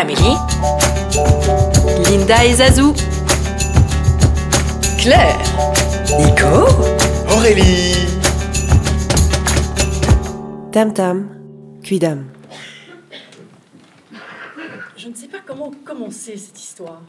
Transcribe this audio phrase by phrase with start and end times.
[0.00, 0.36] Amélie,
[2.08, 2.94] Linda et Zazou,
[4.96, 5.40] Claire,
[6.20, 6.68] Nico,
[7.34, 8.06] Aurélie
[10.70, 11.28] Tam Tam,
[11.82, 12.30] Cuidam.
[14.96, 17.02] Je ne sais pas comment commencer cette histoire.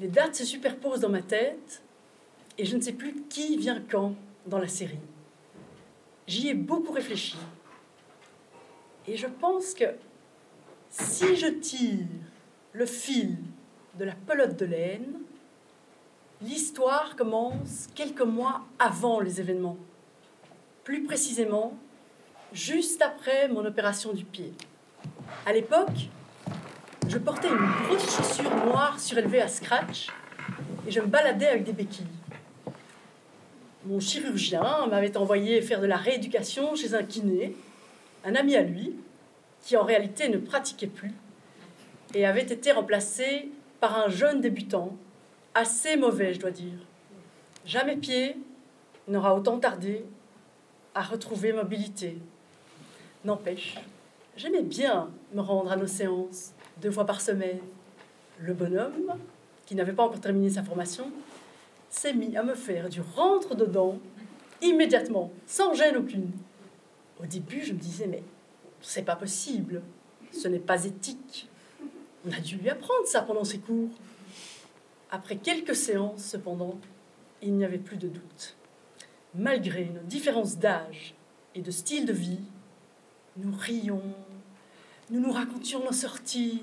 [0.00, 1.84] Les dates se superposent dans ma tête
[2.58, 4.14] et je ne sais plus qui vient quand
[4.44, 4.98] dans la série.
[6.26, 7.36] J'y ai beaucoup réfléchi.
[9.06, 9.84] Et je pense que
[10.90, 12.06] si je tire
[12.72, 13.36] le fil
[13.98, 15.20] de la pelote de laine,
[16.42, 19.76] l'histoire commence quelques mois avant les événements.
[20.84, 21.76] Plus précisément,
[22.52, 24.52] juste après mon opération du pied.
[25.46, 26.08] À l'époque,
[27.08, 30.08] je portais une grosse chaussure noire surélevée à scratch
[30.86, 32.06] et je me baladais avec des béquilles.
[33.86, 37.56] Mon chirurgien m'avait envoyé faire de la rééducation chez un kiné,
[38.24, 38.94] un ami à lui,
[39.62, 41.12] qui en réalité ne pratiquait plus
[42.14, 44.96] et avait été remplacé par un jeune débutant,
[45.54, 46.78] assez mauvais, je dois dire.
[47.64, 48.36] Jamais pied
[49.08, 50.04] n'aura autant tardé
[50.94, 52.18] à retrouver mobilité.
[53.24, 53.76] N'empêche,
[54.36, 57.60] j'aimais bien me rendre à nos séances, deux fois par semaine.
[58.38, 59.14] Le bonhomme,
[59.66, 61.10] qui n'avait pas encore terminé sa formation,
[61.90, 63.98] s'est mis à me faire du rentre-dedans
[64.62, 66.30] immédiatement, sans gêne aucune.
[67.22, 68.22] Au début, je me disais, mais
[68.82, 69.82] c'est pas possible,
[70.32, 71.48] ce n'est pas éthique.
[72.26, 73.90] On a dû lui apprendre ça pendant ses cours.
[75.10, 76.78] Après quelques séances, cependant,
[77.42, 78.56] il n'y avait plus de doute.
[79.34, 81.14] Malgré nos différences d'âge
[81.54, 82.40] et de style de vie,
[83.36, 84.02] nous rions,
[85.10, 86.62] nous nous racontions nos sorties,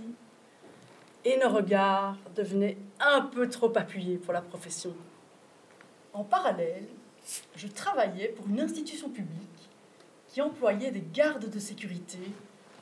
[1.28, 4.95] et nos regards devenaient un peu trop appuyés pour la profession.
[6.14, 6.88] En parallèle,
[7.56, 9.56] je travaillais pour une institution publique
[10.41, 12.19] employait des gardes de sécurité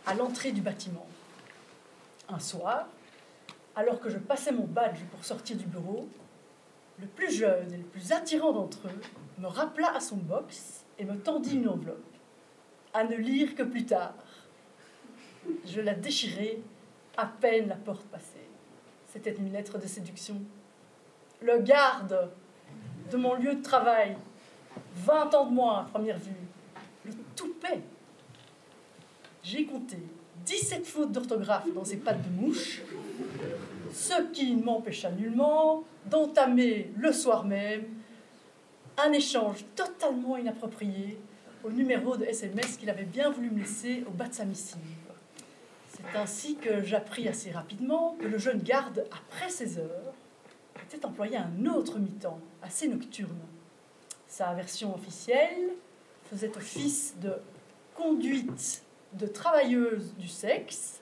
[0.06, 1.06] à l'entrée du bâtiment.
[2.30, 2.88] Un soir,
[3.76, 6.08] alors que je passais mon badge pour sortir du bureau,
[7.00, 9.02] le plus jeune et le plus attirant d'entre eux
[9.40, 12.04] me rappela à son box et me tendit une enveloppe.
[12.94, 14.16] À ne lire que plus tard.
[15.66, 16.62] Je la déchirai
[17.18, 18.48] à peine la porte passée.
[19.12, 20.42] C'était une lettre de séduction.
[21.42, 22.32] Le garde
[23.12, 24.16] de mon lieu de travail,
[24.96, 26.34] 20 ans de moins à première vue,
[27.36, 27.82] le toupet.
[29.44, 29.98] J'ai compté
[30.46, 32.82] 17 fautes d'orthographe dans ses pattes de mouche,
[33.94, 37.86] ce qui ne m'empêcha nullement d'entamer le soir même
[38.98, 41.18] un échange totalement inapproprié
[41.64, 44.80] au numéro de SMS qu'il avait bien voulu me laisser au bas de sa missive.
[45.90, 50.14] C'est ainsi que j'appris assez rapidement que le jeune garde, après ses heures,
[50.84, 53.40] était employé à un autre mi-temps, assez nocturne.
[54.28, 55.72] Sa version officielle
[56.30, 57.34] faisait office de
[57.94, 61.02] conduite de travailleuses du sexe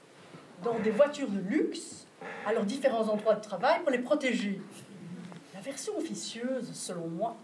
[0.63, 2.07] dans des voitures de luxe
[2.45, 4.61] à leurs différents endroits de travail pour les protéger.
[5.53, 7.35] La version officieuse, selon moi,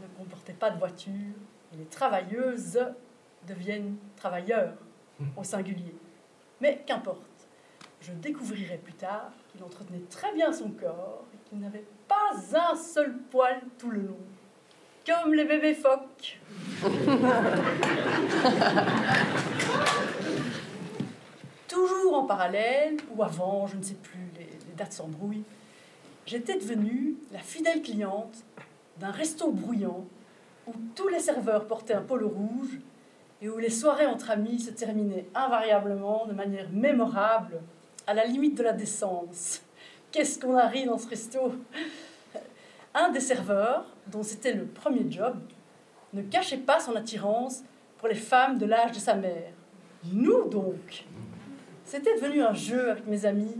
[0.00, 1.34] ne comportait pas de voiture
[1.72, 2.80] et les travailleuses
[3.46, 4.74] deviennent travailleurs
[5.36, 5.94] au singulier.
[6.60, 7.48] Mais qu'importe,
[8.00, 12.76] je découvrirai plus tard qu'il entretenait très bien son corps et qu'il n'avait pas un
[12.76, 14.18] seul poil tout le long,
[15.08, 16.38] comme les bébés phoques.
[21.66, 25.44] Toujours en parallèle, ou avant, je ne sais plus, les, les dates s'embrouillent,
[26.26, 28.44] j'étais devenue la fidèle cliente
[28.98, 30.06] d'un resto bruyant
[30.66, 32.78] où tous les serveurs portaient un polo rouge
[33.40, 37.60] et où les soirées entre amis se terminaient invariablement de manière mémorable,
[38.06, 39.62] à la limite de la décence.
[40.10, 41.52] Qu'est-ce qu'on a ri dans ce resto?
[43.00, 45.38] Un des serveurs, dont c'était le premier job,
[46.14, 47.62] ne cachait pas son attirance
[47.96, 49.52] pour les femmes de l'âge de sa mère.
[50.12, 51.04] Nous donc
[51.84, 53.54] C'était devenu un jeu avec mes amis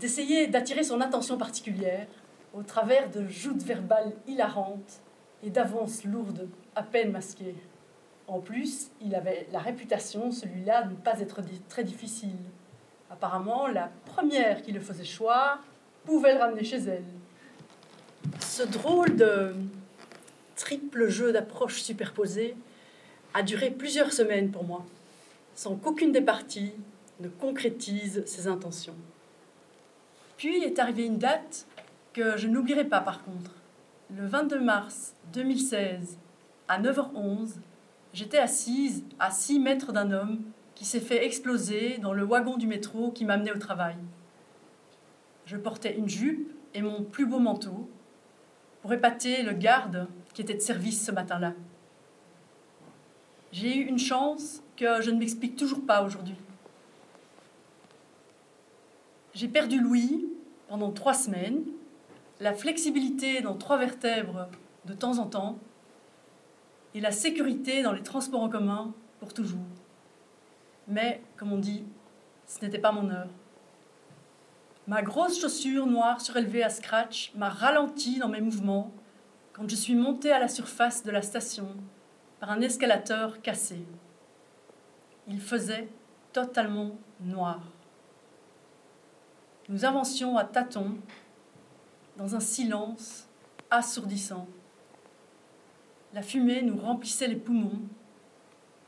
[0.00, 2.08] d'essayer d'attirer son attention particulière
[2.52, 5.00] au travers de joutes verbales hilarantes
[5.44, 7.54] et d'avances lourdes à peine masquées.
[8.26, 12.36] En plus, il avait la réputation, celui-là, de ne pas être très difficile.
[13.10, 15.62] Apparemment, la première qui le faisait choir
[16.04, 17.04] pouvait le ramener chez elle.
[18.40, 19.54] Ce drôle de
[20.56, 22.56] triple jeu d'approches superposées
[23.34, 24.84] a duré plusieurs semaines pour moi,
[25.54, 26.72] sans qu'aucune des parties
[27.20, 28.96] ne concrétise ses intentions.
[30.36, 31.66] Puis est arrivée une date
[32.12, 33.50] que je n'oublierai pas par contre.
[34.16, 36.18] Le 22 mars 2016,
[36.68, 37.56] à 9h11,
[38.12, 40.40] j'étais assise à 6 mètres d'un homme
[40.74, 43.96] qui s'est fait exploser dans le wagon du métro qui m'amenait au travail.
[45.46, 47.88] Je portais une jupe et mon plus beau manteau
[48.86, 51.54] pour épater le garde qui était de service ce matin-là.
[53.50, 56.36] J'ai eu une chance que je ne m'explique toujours pas aujourd'hui.
[59.34, 60.28] J'ai perdu l'ouïe
[60.68, 61.64] pendant trois semaines,
[62.38, 64.46] la flexibilité dans trois vertèbres
[64.84, 65.58] de temps en temps,
[66.94, 69.66] et la sécurité dans les transports en commun pour toujours.
[70.86, 71.82] Mais, comme on dit,
[72.46, 73.30] ce n'était pas mon heure.
[74.86, 78.92] Ma grosse chaussure noire surélevée à scratch m'a ralenti dans mes mouvements
[79.52, 81.68] quand je suis montée à la surface de la station
[82.38, 83.84] par un escalateur cassé.
[85.26, 85.88] Il faisait
[86.32, 87.62] totalement noir.
[89.68, 90.98] Nous avancions à tâtons
[92.16, 93.26] dans un silence
[93.70, 94.46] assourdissant.
[96.14, 97.80] La fumée nous remplissait les poumons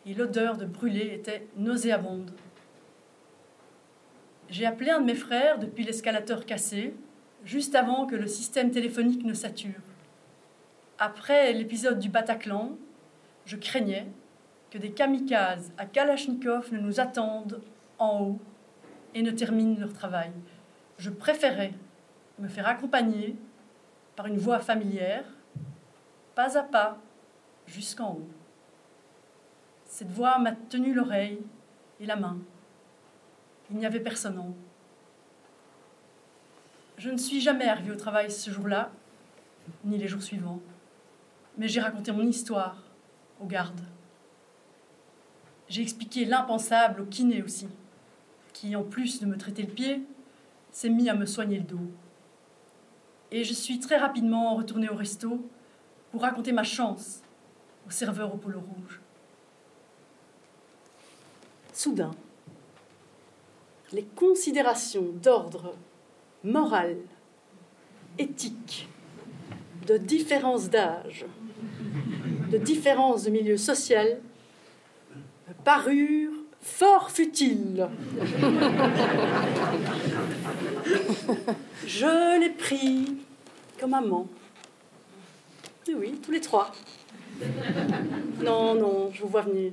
[0.06, 2.30] et l'odeur de brûlé était nauséabonde.
[4.50, 6.94] J'ai appelé un de mes frères depuis l'escalateur cassé,
[7.44, 9.82] juste avant que le système téléphonique ne sature.
[10.98, 12.76] Après l'épisode du Bataclan,
[13.44, 14.06] je craignais
[14.70, 17.60] que des kamikazes à Kalachnikov ne nous attendent
[17.98, 18.38] en haut
[19.14, 20.32] et ne terminent leur travail.
[20.96, 21.74] Je préférais
[22.38, 23.36] me faire accompagner
[24.16, 25.24] par une voix familière,
[26.34, 26.98] pas à pas,
[27.66, 28.28] jusqu'en haut.
[29.84, 31.40] Cette voix m'a tenu l'oreille
[32.00, 32.38] et la main.
[33.70, 34.54] Il n'y avait personne en.
[36.96, 38.90] Je ne suis jamais arrivée au travail ce jour-là,
[39.84, 40.60] ni les jours suivants,
[41.56, 42.82] mais j'ai raconté mon histoire
[43.40, 43.80] aux gardes.
[45.68, 47.68] J'ai expliqué l'impensable au kiné aussi,
[48.52, 50.02] qui, en plus de me traiter le pied,
[50.72, 51.90] s'est mis à me soigner le dos.
[53.30, 55.46] Et je suis très rapidement retournée au resto
[56.10, 57.20] pour raconter ma chance
[57.86, 59.00] au serveur au polo rouge.
[61.72, 62.10] Soudain,
[63.92, 65.74] les considérations d'ordre
[66.44, 66.96] moral,
[68.18, 68.88] éthique,
[69.86, 71.24] de différence d'âge,
[72.50, 74.20] de différence de milieu social,
[75.64, 77.88] parurent fort futiles.
[81.86, 83.16] Je l'ai pris
[83.80, 84.26] comme amant.
[85.86, 86.72] Oui, oui, tous les trois.
[88.42, 89.72] Non, non, je vous vois venir.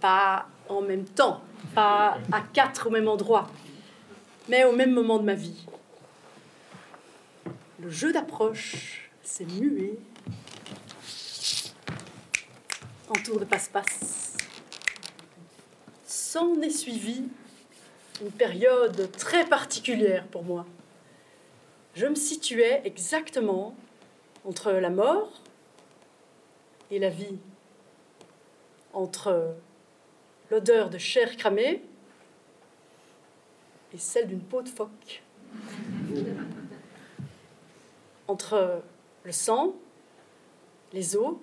[0.00, 1.42] Pas en même temps,
[1.74, 3.48] pas à quatre au même endroit,
[4.48, 5.66] mais au même moment de ma vie.
[7.78, 9.98] Le jeu d'approche s'est mué
[13.08, 14.36] en tour de passe-passe.
[16.06, 17.24] S'en est suivi
[18.20, 20.66] une période très particulière pour moi.
[21.94, 23.74] Je me situais exactement
[24.44, 25.40] entre la mort
[26.90, 27.38] et la vie,
[28.92, 29.54] entre
[30.50, 31.82] l'odeur de chair cramée
[33.92, 35.22] et celle d'une peau de phoque.
[38.26, 38.82] Entre
[39.24, 39.74] le sang,
[40.92, 41.36] les os,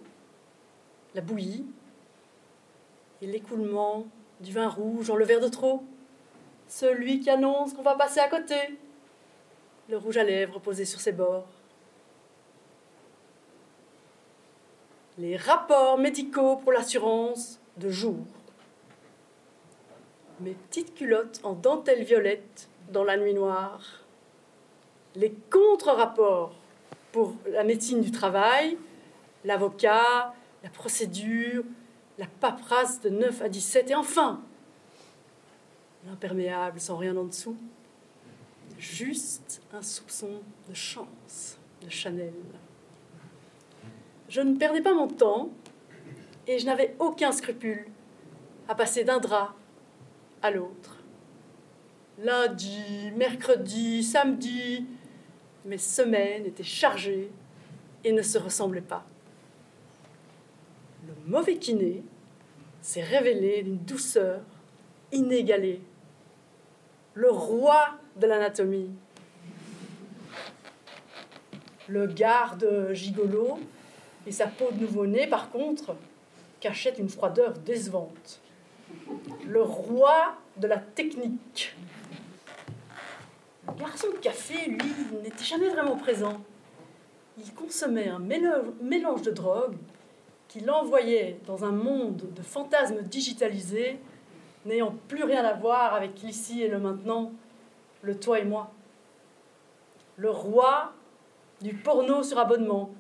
[1.16, 1.66] la bouillie
[3.22, 4.06] et l'écoulement
[4.40, 5.84] du vin rouge en le verre de trop.
[6.68, 8.78] Celui qui annonce qu'on va passer à côté.
[9.90, 11.48] Le rouge à lèvres posé sur ses bords.
[15.18, 18.18] Les rapports médicaux pour l'assurance de jour
[20.40, 24.04] mes petites culottes en dentelle violette dans la nuit noire,
[25.16, 26.56] les contre-rapports
[27.12, 28.78] pour la médecine du travail,
[29.44, 31.64] l'avocat, la procédure,
[32.18, 34.42] la paperasse de 9 à 17, et enfin,
[36.06, 37.58] l'imperméable sans rien en dessous,
[38.78, 42.34] juste un soupçon de chance de Chanel.
[44.30, 45.50] Je ne perdais pas mon temps
[46.48, 47.88] et je n'avais aucun scrupule
[48.68, 49.56] à passer d'un drap
[50.42, 50.98] à l'autre.
[52.20, 54.86] Lundi, mercredi, samedi,
[55.66, 57.30] mes semaines étaient chargées
[58.04, 59.06] et ne se ressemblaient pas.
[61.08, 62.04] Le mauvais kiné
[62.82, 64.42] s'est révélé d'une douceur
[65.12, 65.82] inégalée.
[67.14, 68.90] Le roi de l'anatomie.
[71.88, 73.60] Le garde gigolo
[74.26, 75.96] et sa peau de nouveau-né, par contre,
[76.60, 78.42] cachaient une froideur décevante
[79.48, 81.76] le roi de la technique.
[83.68, 86.42] Le garçon de café, lui, n'était jamais vraiment présent.
[87.38, 89.76] Il consommait un mélange de drogue
[90.48, 94.00] qui l'envoyait dans un monde de fantasmes digitalisés,
[94.66, 97.32] n'ayant plus rien à voir avec l'ici et le maintenant,
[98.02, 98.72] le toi et moi.
[100.16, 100.94] Le roi
[101.62, 102.92] du porno sur abonnement.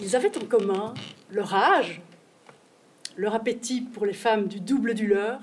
[0.00, 0.94] Ils avaient en commun
[1.30, 2.02] leur âge,
[3.16, 5.40] leur appétit pour les femmes du double du leur,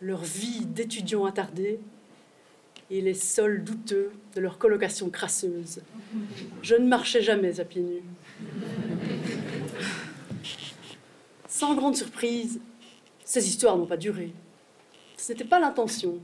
[0.00, 1.80] leur vie d'étudiants attardés
[2.90, 5.80] et les sols douteux de leur colocation crasseuse.
[6.62, 8.02] Je ne marchais jamais à pieds nus.
[11.48, 12.60] Sans grande surprise,
[13.24, 14.32] ces histoires n'ont pas duré.
[15.16, 16.18] Ce n'était pas l'intention.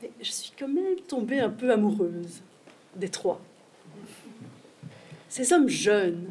[0.00, 2.42] Mais je suis quand même tombée un peu amoureuse
[2.94, 3.40] des trois.
[5.28, 6.30] Ces hommes jeunes,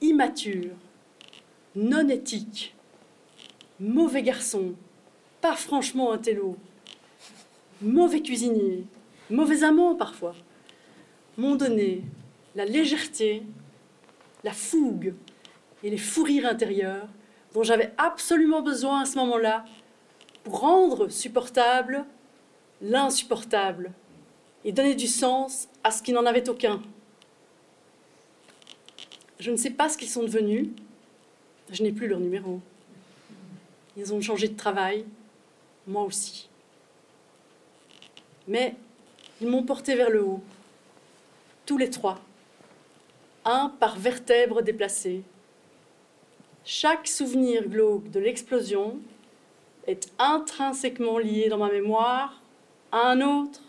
[0.00, 0.74] immatures,
[1.76, 2.74] non éthiques,
[3.78, 4.72] mauvais garçons,
[5.42, 6.56] pas franchement un télo,
[7.82, 8.84] mauvais cuisiniers,
[9.28, 10.34] mauvais amants parfois,
[11.36, 12.02] m'ont donné
[12.54, 13.42] la légèreté,
[14.42, 15.14] la fougue
[15.82, 17.08] et les fous rires intérieurs
[17.52, 19.66] dont j'avais absolument besoin à ce moment-là
[20.44, 22.06] pour rendre supportable
[22.80, 23.92] l'insupportable
[24.64, 26.80] et donner du sens à ce qui n'en avait aucun.
[29.38, 30.70] Je ne sais pas ce qu'ils sont devenus,
[31.70, 32.60] je n'ai plus leur numéro.
[33.96, 35.04] Ils ont changé de travail,
[35.86, 36.48] moi aussi.
[38.46, 38.74] Mais
[39.40, 40.42] ils m'ont porté vers le haut,
[41.64, 42.20] tous les trois,
[43.44, 45.22] un par vertèbre déplacée.
[46.64, 48.98] Chaque souvenir glauque de l'explosion
[49.86, 52.42] est intrinsèquement lié dans ma mémoire
[52.92, 53.60] à un autre,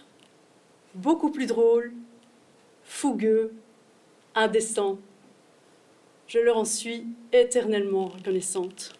[0.95, 1.93] beaucoup plus drôle,
[2.83, 3.53] fougueux,
[4.35, 4.97] indécent.
[6.27, 8.96] Je leur en suis éternellement reconnaissante.